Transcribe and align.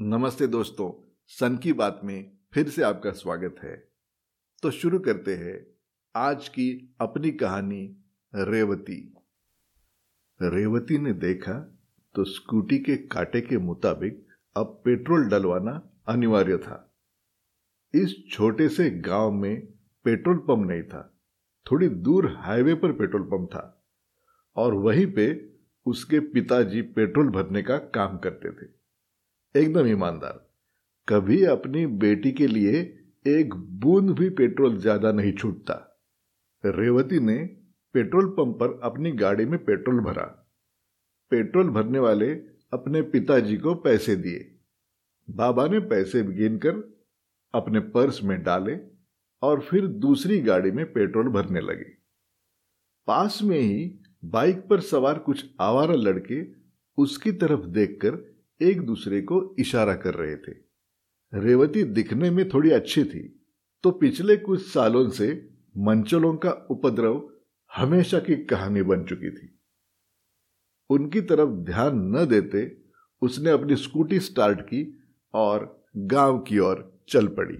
नमस्ते 0.00 0.46
दोस्तों, 0.46 0.90
सन 1.26 1.56
की 1.56 1.72
बात 1.72 2.00
में 2.04 2.30
फिर 2.52 2.68
से 2.68 2.82
आपका 2.82 3.10
स्वागत 3.10 3.54
है। 3.62 3.76
तो 4.62 4.70
शुरू 4.70 4.98
करते 4.98 5.34
हैं 5.34 5.54
आज 6.14 6.48
की 6.48 6.96
अपनी 7.00 7.30
कहानी, 7.32 7.96
रेवती। 8.32 8.98
रेवती 10.40 10.98
ने 10.98 11.12
देखा 11.14 11.54
तो 12.14 12.24
स्कूटी 12.24 12.78
के 12.78 12.96
कांटे 12.96 13.40
के 13.40 13.58
मुताबिक 13.58 14.22
अब 14.56 14.82
पेट्रोल 14.84 15.24
डलवाना 15.24 15.80
अनिवार्य 16.08 16.58
था। 16.58 16.78
इस 17.94 18.16
छोटे 18.30 18.68
से 18.68 18.90
गाँव 18.90 19.32
में 19.32 19.60
पेट्रोल 20.04 20.38
पंप 20.38 20.68
नहीं 20.68 20.82
था, 20.82 21.12
थोड़ी 21.66 21.88
दूर 21.88 22.32
हाईवे 22.38 22.74
पर 22.74 22.92
पेट्रोल 22.92 23.22
पंप 23.22 23.48
था 23.52 23.84
और 24.56 24.74
वहीं 24.74 25.12
पे 25.12 25.28
उसके 25.86 26.20
पिताजी 26.20 26.82
पेट्रोल 26.82 27.30
भरने 27.30 27.62
का 27.62 27.78
काम 27.78 28.18
करते 28.18 28.50
थे। 28.52 28.75
एकदम 29.54 29.86
ईमानदार। 29.86 30.40
कभी 31.08 31.42
अपनी 31.44 31.84
बेटी 32.00 32.32
के 32.32 32.46
लिए 32.46 32.80
एक 33.26 33.54
बूंद 33.80 34.10
भी 34.10 34.28
पेट्रोल 34.30 34.76
ज़्यादा 34.78 35.12
नहीं 35.12 35.32
छूटता। 35.32 35.74
रेवती 36.64 37.20
ने 37.20 37.36
पेट्रोल 37.94 38.26
पंप 38.30 38.56
पर 38.60 38.78
अपनी 38.82 39.12
गाड़ी 39.12 39.44
में 39.44 39.58
पेट्रोल 39.64 40.00
भरा। 40.00 40.24
पेट्रोल 41.32 41.70
भरने 41.70 41.98
वाले 41.98 42.30
अपने 42.72 43.02
पिताजी 43.06 43.56
को 43.56 43.74
पैसे 43.80 44.16
दिए। 44.16 44.44
बाबा 45.28 45.66
ने 45.68 45.80
पैसे 45.86 46.22
गिनकर 46.24 46.84
अपने 47.54 47.80
पर्स 47.96 48.22
में 48.24 48.42
डाले 48.42 48.76
और 49.42 49.60
फिर 49.60 49.86
दूसरी 49.86 50.40
गाड़ी 50.42 50.70
में 50.70 50.84
पेट्रोल 50.92 51.28
भरने 51.30 51.60
लगे। 51.62 51.90
पास 53.08 53.40
में 53.42 53.58
ही 53.58 54.00
बाइक 54.24 54.66
पर 54.68 54.80
सवार 54.82 55.18
कुछ 55.18 55.44
आवारा 55.60 55.94
लड़के 55.94 56.44
उसकी 56.98 57.32
तरफ़ 57.34 57.66
देखकर 57.72 58.24
एक 58.60 58.80
दूसरे 58.80 59.20
को 59.22 59.56
इशारा 59.58 59.94
कर 59.94 60.14
रहे 60.14 60.36
थे। 60.36 60.52
रेवती 61.32 61.82
दिखने 61.84 62.30
में 62.30 62.48
थोड़ी 62.48 62.70
अच्छी 62.70 63.04
थी 63.04 63.22
तो 63.84 63.90
पिछले 63.90 64.36
कुछ 64.36 64.66
सालों 64.66 65.08
से 65.10 65.28
मंचलों 65.78 66.36
का 66.36 66.50
उपद्रव 66.70 67.30
हमेशा 67.76 68.18
की 68.18 68.36
कहानी 68.44 68.82
बन 68.82 69.04
चुकी 69.04 69.30
थी। 69.30 69.58
उनकी 70.90 71.20
तरफ़ 71.20 71.50
ध्यान 71.64 71.98
न 72.16 72.24
देते 72.26 72.64
उसने 73.22 73.50
अपनी 73.50 73.76
स्कूटी 73.76 74.20
स्टार्ट 74.20 74.60
की 74.60 74.82
और 75.34 75.86
गाँव 75.96 76.38
की 76.38 76.58
ओर 76.58 77.04
चल 77.08 77.26
पड़ी। 77.28 77.56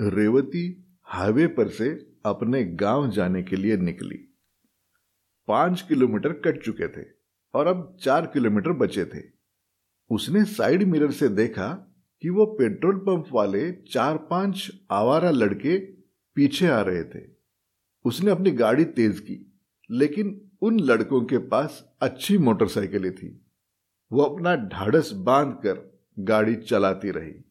रेवती 0.00 0.64
हाईवे 1.02 1.46
पर 1.46 1.68
से 1.68 1.88
अपने 2.26 2.64
गाँव 2.64 3.10
जाने 3.10 3.42
के 3.42 3.56
लिए 3.56 3.76
निकली। 3.76 4.18
पाँच 5.48 5.82
किलोमीटर 5.82 6.32
कट 6.32 6.62
चुके 6.62 6.88
थे 6.88 7.06
और 7.54 7.66
अब 7.66 7.96
चार 8.02 8.26
किलोमीटर 8.26 8.72
बचे 8.72 9.04
थे। 9.04 9.37
उसने 10.10 10.44
साइड 10.44 10.82
मिरर 10.82 11.10
से 11.10 11.28
देखा 11.28 11.68
कि 12.22 12.28
वो 12.28 12.46
पेट्रोल 12.46 12.96
पंप 12.96 13.26
वाले 13.32 13.72
चार 13.72 14.16
पाँच 14.16 14.70
आवारा 14.90 15.30
लड़के 15.30 15.78
पीछे 16.34 16.68
आ 16.68 16.80
रहे 16.80 17.04
थे। 17.04 17.26
उसने 18.04 18.30
अपनी 18.30 18.50
गाड़ी 18.50 18.84
तेज 18.84 19.20
की, 19.20 19.60
लेकिन 19.90 20.50
उन 20.62 20.80
लड़कों 20.80 21.20
के 21.24 21.38
पास 21.38 21.92
अच्छी 22.02 22.38
मोटरसाइकिलें 22.38 23.14
थी। 23.14 23.46
वो 24.12 24.22
अपना 24.22 24.56
ढाढ़स 24.56 25.12
बाँध 25.12 25.54
कर 25.54 26.02
गाड़ी 26.18 26.54
चलाती 26.54 27.10
रही। 27.10 27.44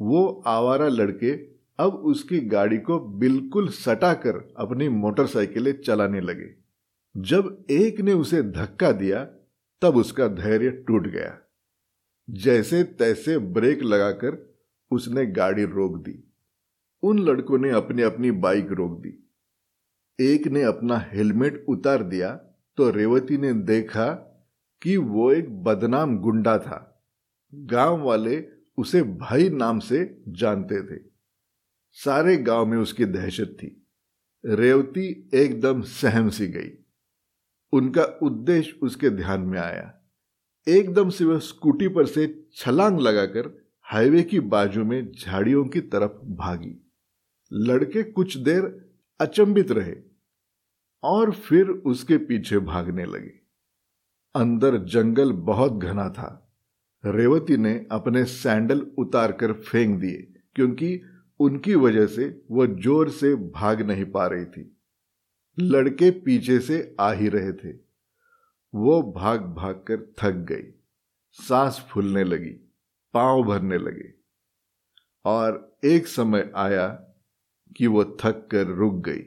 वो 0.00 0.42
आवारा 0.46 0.88
लड़के 0.88 1.32
अब 1.78 1.92
उसकी 1.94 2.40
गाड़ी 2.40 2.78
को 2.78 3.00
बिल्कुल 3.00 3.68
सटाकर 3.68 4.54
अपनी 4.58 4.88
मोटरसाइकिलें 4.88 5.80
चलाने 5.80 6.20
लगे। 6.20 6.54
जब 7.16 7.64
एक 7.70 8.00
ने 8.00 8.12
उसे 8.12 8.42
धक्का 8.42 8.92
दिया, 8.92 9.24
तब 9.82 9.96
उसका 9.96 10.28
धैर्य 10.28 10.70
टूट 10.70 11.06
गया। 11.06 11.38
जैसे 12.30 12.84
तैसे 12.84 13.38
ब्रेक 13.38 13.82
लगाकर 13.82 14.58
उसने 14.90 15.26
गाड़ी 15.26 15.64
रोक 15.64 15.96
दी। 15.96 16.32
उन 17.02 17.18
लड़कों 17.18 17.58
ने 17.58 17.70
अपनी 17.70 18.02
अपनी 18.02 18.30
बाइक 18.30 18.68
रोक 18.70 19.00
दी। 19.00 19.32
एक 20.20 20.46
ने 20.46 20.62
अपना 20.62 20.98
हेलमेट 20.98 21.64
उतार 21.68 22.02
दिया 22.02 22.34
तो 22.76 22.90
रेवती 22.90 23.38
ने 23.38 23.52
देखा 23.52 24.12
कि 24.82 24.96
वो 24.96 25.32
एक 25.32 25.62
बदनाम 25.64 26.18
गुंडा 26.18 26.58
था। 26.58 27.04
गाँव 27.54 28.02
वाले 28.02 28.46
उसे 28.78 29.02
भाई 29.02 29.48
नाम 29.48 29.78
से 29.78 30.22
जानते 30.28 30.82
थे। 30.82 31.02
सारे 31.92 32.36
गाँव 32.36 32.66
में 32.66 32.78
उसकी 32.78 33.04
दहशत 33.04 33.56
थी। 33.62 33.86
रेवती 34.44 35.30
एकदम 35.34 35.82
सहम 35.82 36.28
सी 36.28 36.46
गई। 36.46 36.70
उनका 37.72 38.04
उद्देश्य 38.22 38.78
उसके 38.82 39.10
ध्यान 39.10 39.40
में 39.40 39.60
आया। 39.60 39.99
एकदम 40.66 41.10
से 41.10 41.24
वह 41.24 41.38
स्कूटी 41.38 41.88
पर 41.88 42.06
से 42.06 42.26
छलांग 42.54 43.00
लगाकर 43.00 43.48
हाईवे 43.86 44.22
की 44.22 44.40
बाजू 44.40 44.84
में 44.84 45.12
झाड़ियों 45.12 45.64
की 45.64 45.80
तरफ़ 45.80 46.12
भागी। 46.36 46.76
लड़के 47.52 48.02
कुछ 48.02 48.36
देर 48.36 48.64
अचंबित 49.20 49.70
रहे 49.72 49.94
और 51.02 51.32
फिर 51.32 51.68
उसके 51.68 52.16
पीछे 52.18 52.58
भागने 52.58 53.04
लगे। 53.04 53.32
अंदर 54.34 54.76
जंगल 54.84 55.32
बहुत 55.32 55.72
घना 55.72 56.08
था। 56.08 56.36
रेवती 57.04 57.56
ने 57.56 57.74
अपने 57.90 58.24
सैंडल 58.24 58.80
उतारकर 58.98 59.52
फेंक 59.52 59.98
दिए, 60.00 60.34
क्योंकि 60.54 61.00
उनकी 61.40 61.74
वजह 61.74 62.06
से 62.06 62.42
वह 62.50 62.66
ज़ोर 62.66 63.08
से 63.10 63.34
भाग 63.34 63.82
नहीं 63.82 64.04
पा 64.04 64.26
रही 64.26 64.44
थी। 64.44 64.76
लड़के 65.58 66.10
पीछे 66.10 66.58
से 66.60 66.96
आ 67.00 67.12
ही 67.12 67.28
रहे 67.28 67.52
थे। 67.52 67.89
वो 68.74 69.02
भाग 69.12 69.40
भाग 69.40 69.74
कर 69.74 70.14
थक 70.18 70.32
गई। 70.32 70.72
सांस 71.32 71.86
फूलने 71.90 72.24
लगी, 72.24 72.50
पाँव 73.14 73.42
भरने 73.42 73.78
लगे 73.78 74.14
और 75.24 75.78
एक 75.84 76.06
समय 76.06 76.52
आया 76.56 76.88
कि 77.76 77.86
वो 77.86 78.04
थक 78.04 78.48
कर 78.50 78.66
रुक 78.66 78.94
गई। 79.04 79.22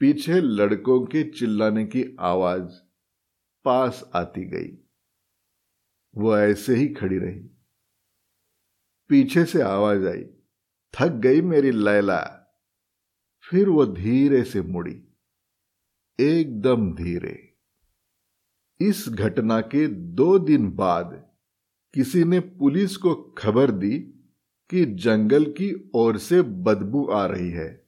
पीछे 0.00 0.40
लड़कों 0.40 1.00
के 1.06 1.30
चिल्लाने 1.30 1.84
की 1.86 2.16
आवाज़ 2.20 2.70
पास 3.64 4.10
आती 4.14 4.44
गई। 4.44 4.78
वो 6.16 6.36
ऐसे 6.38 6.74
ही 6.74 6.88
खड़ी 6.88 7.18
रही। 7.18 7.40
पीछे 9.08 9.44
से 9.44 9.62
आवाज़ 9.62 10.06
आई, 10.06 10.24
थक 10.94 11.08
गई 11.08 11.40
मेरी 11.40 11.70
लैला। 11.70 12.22
फिर 13.50 13.68
वो 13.68 13.86
धीरे 13.86 14.44
से 14.44 14.62
मुड़ी, 14.62 15.02
एकदम 16.20 16.94
धीरे। 16.94 17.45
इस 18.80 19.08
घटना 19.08 19.60
के 19.60 19.86
दो 19.86 20.38
दिन 20.38 20.70
बाद 20.70 21.30
किसी 21.94 22.24
ने 22.24 22.40
पुलिस 22.40 22.96
को 22.96 23.14
खबर 23.14 23.70
दी 23.70 23.98
कि 24.70 24.84
जंगल 24.86 25.44
की 25.44 25.90
ओर 25.94 26.18
से 26.18 26.42
बदबू 26.42 27.06
आ 27.06 27.26
रही 27.26 27.50
है। 27.50 27.86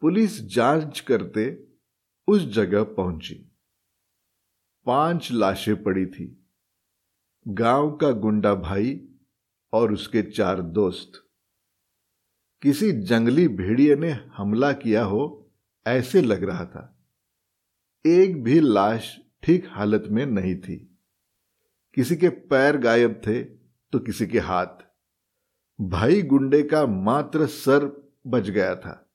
पुलिस 0.00 0.42
जाँच 0.42 1.00
करते 1.00 1.66
उस 2.26 2.42
जगह 2.42 2.82
पहुँची। 2.82 3.52
पाँच 4.86 5.32
लाशें 5.32 5.82
पड़ी 5.82 6.06
थी। 6.06 6.46
गाँव 7.48 7.96
का 7.96 8.10
गुंडा 8.10 8.54
भाई 8.54 9.08
और 9.72 9.92
उसके 9.92 10.22
चार 10.22 10.62
दोस्त। 10.62 11.12
किसी 12.62 12.92
जंगली 12.92 13.48
भेड़िए 13.48 13.96
ने 13.96 14.10
हमला 14.10 14.72
किया 14.72 15.04
हो, 15.04 15.50
ऐसे 15.86 16.22
लग 16.22 16.44
रहा 16.44 16.64
था। 16.64 17.06
एक 18.06 18.42
भी 18.42 18.60
लाश 18.60 19.23
ठीक 19.44 19.66
हालत 19.68 20.04
में 20.10 20.26
नहीं 20.26 20.56
थी। 20.56 20.98
किसी 21.94 22.16
के 22.16 22.28
पैर 22.28 22.76
गायब 22.76 23.20
थे 23.26 23.44
तो 23.92 23.98
किसी 23.98 24.26
के 24.26 24.38
हाथ। 24.38 24.66
भाई 25.80 26.22
गुंडे 26.22 26.62
का 26.62 26.86
मात्र 26.86 27.46
सर 27.46 28.12
बच 28.26 28.50
गया 28.50 28.76
था। 28.76 29.10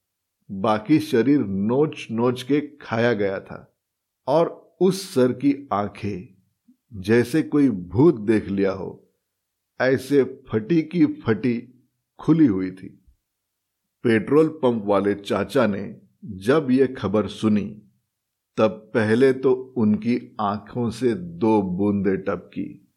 बाकी 0.52 1.00
शरीर 1.00 1.40
नोच 1.40 2.08
नोच 2.12 2.44
के 2.44 2.62
खाया 2.62 3.14
गया 3.14 3.40
था। 3.40 3.78
और 4.28 4.78
उस 4.82 5.14
सर 5.14 5.34
की 5.34 5.70
आँखें, 5.74 6.42
जैसे 6.94 7.44
कोई 7.44 7.70
भूत 7.70 8.16
देख 8.16 8.48
लिया 8.48 8.72
हो, 8.72 9.12
ऐसे 9.82 10.44
फटी 10.52 10.82
की 10.82 11.06
फटी 11.06 11.86
खुली 12.20 12.46
हुई 12.46 12.72
थी। 12.72 13.06
पेट्रोल 14.04 14.48
पंप 14.48 14.84
वाले 14.86 15.14
चाचा 15.14 15.68
ने 15.68 16.02
जब 16.26 16.68
यह 16.72 16.96
खबर 16.98 17.28
सुनी 17.28 17.89
तब 18.58 18.92
पहले 18.94 19.34
तो 19.34 19.54
उनकी 19.54 20.36
आँखों 20.42 20.90
से 20.90 21.14
दो 21.14 21.62
बूंदे 21.62 22.18
टपकी। 22.18 22.94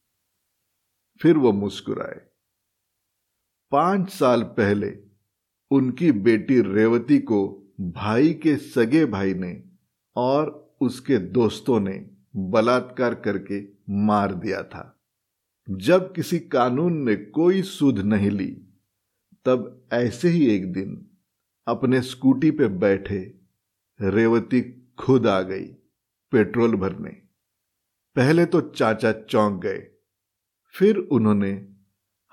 फिर 1.23 1.37
वो 1.37 1.53
मुस्कुराए। 1.53 2.21
पाँच 3.71 4.11
साल 4.11 4.43
पहले 4.43 4.99
उनकी 5.71 6.13
बेटी 6.13 6.61
रेवती 6.61 7.19
को 7.19 7.73
भाई 7.81 8.35
के 8.35 8.57
सगे 8.57 9.07
भाई 9.07 9.35
ने 9.35 9.65
और 10.17 10.77
उसके 10.81 11.19
दोस्तों 11.19 11.81
ने 11.81 12.11
बलात्कार 12.37 13.15
करके 13.15 13.63
मार 13.91 14.35
दिया 14.35 14.63
था। 14.63 15.03
जब 15.71 16.13
किसी 16.15 16.39
कानून 16.39 16.93
ने 16.93 17.17
कोई 17.17 17.63
सुध 17.63 17.99
नहीं 17.99 18.31
ली, 18.31 18.51
तब 19.45 19.89
ऐसे 19.93 20.29
ही 20.29 20.47
एक 20.47 20.73
दिन 20.73 21.07
अपने 21.67 22.03
स्कूटी 22.03 22.51
पे 22.51 22.69
बैठे 22.69 23.35
रेवती 24.01 24.82
खुद 25.03 25.27
आ 25.27 25.43
गई 25.43 25.65
पेट्रोल 26.31 26.77
भरने। 26.77 27.11
पहले 28.17 28.47
तो 28.47 28.61
चाचा 28.61 29.13
चौंक 29.13 29.63
गए। 29.63 29.91
फिर 30.67 30.97
उन्होंने 30.97 31.75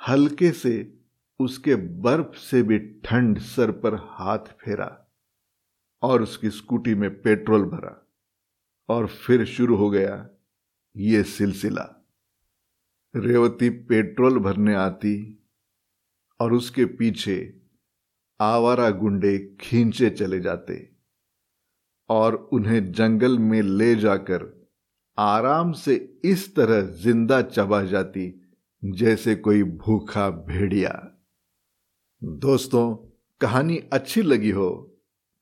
हल्के 0.08 0.52
से 0.52 1.00
उसके 1.40 1.76
बर्फ़ 1.76 2.38
से 2.38 2.64
भी 2.64 2.80
ठंड 2.80 3.40
सर 3.40 3.72
पर 3.72 3.96
हाथ 3.96 4.40
फेरा 4.40 5.08
और 6.02 6.22
उसकी 6.22 6.50
स्कूटी 6.50 6.96
में 6.96 7.22
पेट्रोल 7.22 7.64
भरा 7.64 8.12
और 8.90 9.08
फिर 9.08 9.46
शुरू 9.46 9.76
हो 9.76 9.90
गया 9.90 10.30
ये 10.98 11.24
सिलसिला। 11.24 12.06
रेवती 13.16 13.70
पेट्रोल 13.70 14.40
भरने 14.40 14.76
आती 14.76 15.44
और 16.40 16.54
उसके 16.54 16.86
पीछे 16.86 17.62
आवारा 18.42 18.90
गुंडे 18.90 19.58
खींचे 19.62 20.10
चले 20.10 20.40
जाते। 20.40 20.99
और 22.10 22.36
उन्हें 22.54 22.92
जंगल 22.92 23.38
में 23.40 23.62
ले 23.62 23.96
जाकर 23.96 24.48
आराम 25.18 25.72
से 25.74 25.96
इस 26.26 26.54
तरह 26.56 26.82
ज़िंदा 27.02 27.42
चबा 27.42 27.82
जाती, 27.84 28.34
जैसे 28.84 29.36
कोई 29.38 29.64
भूखा 29.64 30.30
भेड़िया। 30.30 30.92
दोस्तों, 32.22 32.96
कहानी 33.42 33.78
अच्छी 33.94 34.22
लगी 34.22 34.52
हो 34.52 34.70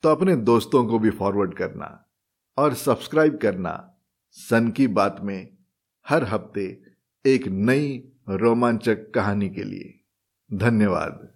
तो 0.03 0.09
अपने 0.09 0.35
दोस्तों 0.37 0.85
को 0.85 0.99
भी 0.99 1.09
फॉरवर्ड 1.11 1.53
करना 1.53 1.87
और 2.57 2.73
सब्सक्राइब 2.75 3.37
करना। 3.37 3.73
सन 4.37 4.69
की 4.71 4.87
बात 4.89 5.17
में 5.23 5.47
हर 6.05 6.23
हफ़्ते 6.23 6.65
एक 7.25 7.47
नई 7.47 7.97
रोमांचक 8.31 9.09
कहानी 9.11 9.49
के 9.49 9.63
लिए। 9.63 9.93
धन्यवाद। 10.49 11.27